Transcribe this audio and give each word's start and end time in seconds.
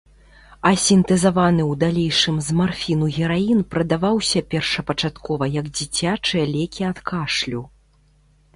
А 0.67 0.69
сінтэзаваны 0.83 1.61
ў 1.63 1.73
далейшым 1.83 2.39
з 2.47 2.55
марфіну 2.61 3.09
гераін 3.19 3.61
прадаваўся 3.75 4.43
першапачаткова 4.55 5.51
як 5.59 5.65
дзіцячыя 5.79 6.45
лекі 6.57 6.81
ад 6.93 6.97
кашлю. 7.11 7.61